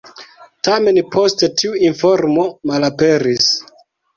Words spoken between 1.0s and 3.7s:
poste tiu informo malaperis.